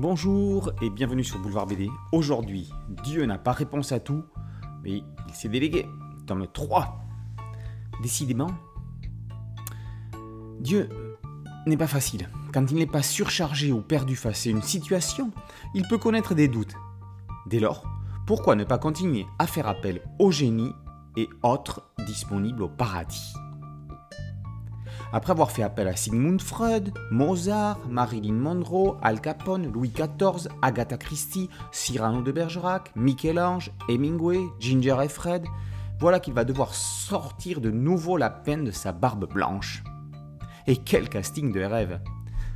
Bonjour 0.00 0.72
et 0.80 0.88
bienvenue 0.88 1.22
sur 1.22 1.38
Boulevard 1.40 1.66
BD. 1.66 1.90
Aujourd'hui, 2.10 2.70
Dieu 3.04 3.26
n'a 3.26 3.36
pas 3.36 3.52
réponse 3.52 3.92
à 3.92 4.00
tout, 4.00 4.24
mais 4.82 5.02
il 5.28 5.34
s'est 5.34 5.50
délégué. 5.50 5.86
Tome 6.26 6.46
3. 6.50 7.04
Décidément, 8.02 8.46
Dieu 10.58 10.88
n'est 11.66 11.76
pas 11.76 11.86
facile. 11.86 12.30
Quand 12.54 12.70
il 12.70 12.78
n'est 12.78 12.86
pas 12.86 13.02
surchargé 13.02 13.72
ou 13.72 13.82
perdu 13.82 14.16
face 14.16 14.46
à 14.46 14.48
une 14.48 14.62
situation, 14.62 15.32
il 15.74 15.86
peut 15.86 15.98
connaître 15.98 16.34
des 16.34 16.48
doutes. 16.48 16.76
Dès 17.46 17.60
lors, 17.60 17.84
pourquoi 18.26 18.56
ne 18.56 18.64
pas 18.64 18.78
continuer 18.78 19.26
à 19.38 19.46
faire 19.46 19.68
appel 19.68 20.00
au 20.18 20.30
génie 20.30 20.72
et 21.18 21.28
autres 21.42 21.82
disponibles 22.06 22.62
au 22.62 22.70
paradis? 22.70 23.34
Après 25.12 25.32
avoir 25.32 25.50
fait 25.50 25.62
appel 25.62 25.88
à 25.88 25.96
Sigmund 25.96 26.40
Freud, 26.40 26.92
Mozart, 27.10 27.78
Marilyn 27.88 28.34
Monroe, 28.34 28.96
Al 29.02 29.20
Capone, 29.20 29.70
Louis 29.72 29.90
XIV, 29.90 30.48
Agatha 30.62 30.96
Christie, 30.96 31.50
Cyrano 31.72 32.22
de 32.22 32.32
Bergerac, 32.32 32.92
Michel-Ange, 32.94 33.72
Hemingway, 33.88 34.40
Ginger 34.60 34.96
et 35.02 35.08
Fred, 35.08 35.44
voilà 35.98 36.20
qu'il 36.20 36.34
va 36.34 36.44
devoir 36.44 36.74
sortir 36.74 37.60
de 37.60 37.70
nouveau 37.70 38.16
la 38.16 38.30
peine 38.30 38.64
de 38.64 38.70
sa 38.70 38.92
barbe 38.92 39.28
blanche. 39.28 39.82
Et 40.66 40.76
quel 40.76 41.08
casting 41.08 41.52
de 41.52 41.60
rêve 41.60 42.00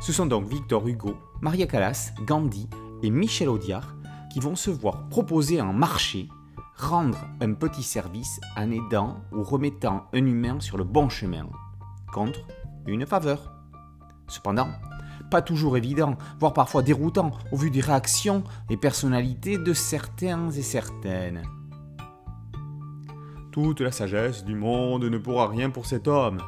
Ce 0.00 0.12
sont 0.12 0.26
donc 0.26 0.46
Victor 0.48 0.86
Hugo, 0.86 1.16
Maria 1.40 1.66
Callas, 1.66 2.12
Gandhi 2.24 2.68
et 3.02 3.10
Michel 3.10 3.48
Audiard 3.48 3.94
qui 4.32 4.40
vont 4.40 4.54
se 4.54 4.70
voir 4.70 5.08
proposer 5.08 5.60
un 5.60 5.72
marché, 5.72 6.28
rendre 6.76 7.18
un 7.40 7.54
petit 7.54 7.82
service 7.82 8.38
en 8.56 8.70
aidant 8.70 9.16
ou 9.32 9.42
remettant 9.42 10.06
un 10.12 10.26
humain 10.26 10.60
sur 10.60 10.76
le 10.76 10.84
bon 10.84 11.08
chemin 11.08 11.48
contre 12.16 12.40
une 12.86 13.04
faveur. 13.04 13.52
Cependant, 14.26 14.68
pas 15.30 15.42
toujours 15.42 15.76
évident, 15.76 16.16
voire 16.40 16.54
parfois 16.54 16.82
déroutant 16.82 17.30
au 17.52 17.56
vu 17.56 17.70
des 17.70 17.82
réactions 17.82 18.42
et 18.70 18.78
personnalités 18.78 19.58
de 19.58 19.74
certains 19.74 20.50
et 20.50 20.62
certaines. 20.62 21.42
Toute 23.52 23.82
la 23.82 23.92
sagesse 23.92 24.44
du 24.44 24.54
monde 24.54 25.04
ne 25.04 25.18
pourra 25.18 25.48
rien 25.48 25.68
pour 25.68 25.84
cet 25.84 26.08
homme, 26.08 26.38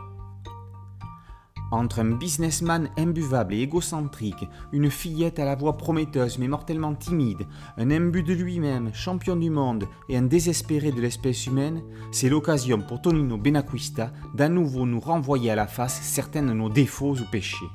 entre 1.71 2.01
un 2.01 2.13
businessman 2.13 2.89
imbuvable 2.97 3.55
et 3.55 3.61
égocentrique, 3.61 4.49
une 4.73 4.91
fillette 4.91 5.39
à 5.39 5.45
la 5.45 5.55
voix 5.55 5.77
prometteuse 5.77 6.39
mais 6.39 6.49
mortellement 6.49 6.95
timide, 6.95 7.47
un 7.77 7.91
imbu 7.91 8.23
de 8.23 8.35
lui-même, 8.35 8.91
champion 8.95 9.37
du 9.37 9.51
monde 9.51 9.85
et 10.09 10.17
un 10.17 10.23
désespéré 10.23 10.93
de 10.93 11.01
l'espèce 11.01 11.47
humaine, 11.47 11.83
c'est 12.11 12.29
l'occasion 12.29 12.81
pour 12.81 13.03
Tonino 13.03 13.37
Benacquista 13.37 14.13
d'à 14.35 14.49
nouveau 14.49 14.87
nous 14.87 15.01
renvoyer 15.01 15.51
à 15.51 15.57
la 15.57 15.67
face 15.67 16.01
certains 16.03 16.43
de 16.43 16.53
nos 16.53 16.69
défauts 16.69 17.17
ou 17.17 17.25
péchés. 17.31 17.67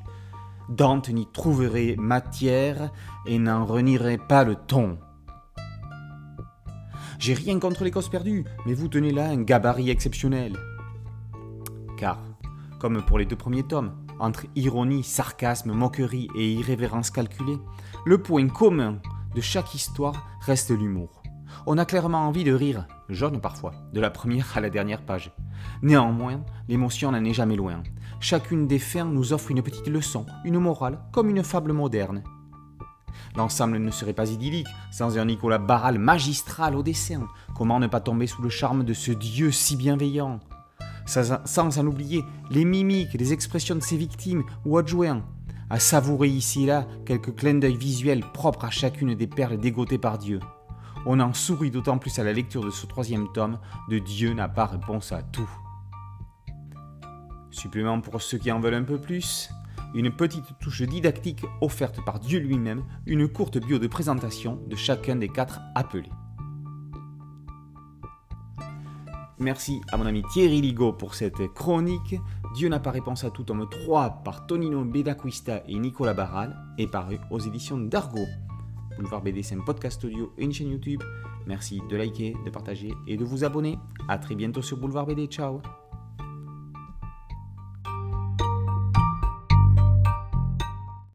Dante 0.70 1.10
n'y 1.10 1.28
trouverait 1.32 1.96
matière 1.98 2.92
et 3.26 3.38
n'en 3.38 3.66
renierait 3.66 4.18
pas 4.18 4.44
le 4.44 4.56
ton. 4.56 4.98
J'ai 7.20 7.34
rien 7.34 7.60
contre 7.60 7.84
les 7.84 7.92
causes 7.92 8.10
perdues, 8.10 8.44
mais 8.66 8.74
vous 8.74 8.88
tenez 8.88 9.12
là 9.12 9.30
un 9.30 9.42
gabarit 9.44 9.90
exceptionnel. 9.90 10.58
Car, 11.98 12.20
comme 12.84 13.02
pour 13.02 13.18
les 13.18 13.24
deux 13.24 13.38
premiers 13.38 13.64
tomes, 13.64 13.94
entre 14.20 14.46
ironie, 14.58 15.06
sarcasme, 15.06 15.72
moquerie 15.72 16.28
et 16.36 16.52
irrévérence 16.52 17.12
calculée, 17.12 17.58
le 18.06 18.18
point 18.18 18.50
commun 18.50 19.00
de 19.34 19.40
chaque 19.40 19.74
histoire 19.74 20.28
reste 20.42 20.70
l'humour. 20.70 21.24
On 21.66 21.78
a 21.78 21.86
clairement 21.86 22.28
envie 22.28 22.44
de 22.44 22.52
rire, 22.52 22.86
jaune 23.08 23.40
parfois, 23.40 23.72
de 23.94 24.02
la 24.02 24.10
première 24.10 24.58
à 24.58 24.60
la 24.60 24.70
dernière 24.70 25.06
page. 25.06 25.32
Néanmoins, 25.82 26.44
l'émotion 26.68 27.14
n'en 27.14 27.24
est 27.24 27.34
jamais 27.34 27.56
loin. 27.56 27.84
Chacune 28.20 28.68
des 28.68 28.80
fins 28.80 29.06
nous 29.06 29.32
offre 29.32 29.52
une 29.52 29.64
petite 29.64 29.88
leçon, 29.88 30.26
une 30.44 30.60
morale, 30.60 31.00
comme 31.14 31.30
une 31.30 31.44
fable 31.46 31.72
moderne. 31.72 32.22
L'ensemble 33.38 33.78
ne 33.78 33.92
serait 33.92 34.12
pas 34.12 34.30
idyllique 34.30 34.68
sans 34.92 35.18
un 35.18 35.24
Nicolas 35.24 35.58
Barral 35.58 36.00
magistral 36.00 36.76
au 36.76 36.84
dessin. 36.84 37.30
Comment 37.56 37.80
ne 37.80 37.88
pas 37.88 38.02
tomber 38.02 38.28
sous 38.28 38.42
le 38.42 38.50
charme 38.50 38.84
de 38.84 38.94
ce 38.94 39.14
Dieu 39.14 39.52
si 39.52 39.78
bienveillant? 39.78 40.42
Sans 41.06 41.78
en 41.78 41.88
oublier 41.88 42.24
les 42.50 42.66
mimiques, 42.66 43.14
les 43.14 43.34
expressions 43.34 43.76
de 43.76 43.82
ses 43.82 43.98
victimes 43.98 44.44
ou 44.66 44.78
adjoints, 44.78 45.24
à 45.70 45.80
savourer 45.80 46.28
ici 46.28 46.64
et 46.64 46.68
là 46.68 46.88
quelques 47.06 47.36
clins 47.36 47.56
d'œil 47.56 47.78
visuels 47.78 48.24
propres 48.34 48.66
à 48.66 48.70
chacune 48.70 49.16
des 49.16 49.28
perles 49.28 49.58
dégotées 49.58 49.98
par 49.98 50.18
Dieu. 50.18 50.40
On 51.06 51.20
en 51.20 51.34
sourit 51.34 51.72
d'autant 51.72 51.98
plus 51.98 52.18
à 52.20 52.24
la 52.24 52.32
lecture 52.32 52.64
de 52.64 52.70
ce 52.70 52.86
troisième 52.86 53.32
tome 53.34 53.60
de 53.90 54.00
Dieu 54.00 54.34
n'a 54.34 54.48
pas 54.48 54.66
réponse 54.66 55.12
à 55.12 55.22
tout. 55.22 55.50
Supplément 57.52 58.00
pour 58.02 58.22
ceux 58.22 58.38
qui 58.38 58.52
en 58.52 58.60
veulent 58.60 58.74
un 58.74 58.84
peu 58.84 59.00
plus, 59.00 59.50
une 59.94 60.12
petite 60.12 60.58
touche 60.60 60.82
didactique 60.82 61.46
offerte 61.62 62.04
par 62.04 62.20
Dieu 62.20 62.40
lui-même, 62.40 62.84
une 63.06 63.28
courte 63.28 63.58
bio 63.58 63.80
de 63.80 63.88
présentation 63.88 64.60
de 64.68 64.76
chacun 64.76 65.18
des 65.18 65.30
quatre 65.30 65.60
appelés. 65.76 66.10
Merci 69.40 69.82
à 69.92 69.98
mon 69.98 70.06
ami 70.06 70.24
Thierry 70.32 70.62
Ligo 70.62 70.94
pour 70.94 71.16
cette 71.16 71.48
chronique. 71.54 72.16
Dieu 72.56 72.70
n'a 72.70 72.80
pas 72.80 72.92
réponse 72.92 73.24
à 73.24 73.32
tout, 73.32 73.44
tome 73.44 73.68
3 73.70 74.22
par 74.24 74.46
Tonino 74.46 74.86
Bedaquista 74.86 75.64
et 75.68 75.78
Nicolas 75.80 76.14
Barral 76.14 76.56
est 76.78 76.88
paru 76.88 77.18
aux 77.32 77.40
éditions 77.40 77.78
d'Argo. 77.78 78.26
Boulevard 78.96 79.22
BD, 79.22 79.42
c'est 79.42 79.56
un 79.56 79.62
podcast 79.62 80.04
audio 80.06 80.34
et 80.38 80.44
une 80.44 80.54
chaîne 80.54 80.70
YouTube. 80.70 81.02
Merci 81.48 81.82
de 81.90 81.96
liker, 81.96 82.36
de 82.46 82.50
partager 82.50 82.94
et 83.08 83.18
de 83.18 83.26
vous 83.26 83.44
abonner. 83.44 83.78
A 84.08 84.18
très 84.18 84.36
bientôt 84.36 84.62
sur 84.62 84.78
Boulevard 84.78 85.08
BD. 85.08 85.26
Ciao 85.28 85.62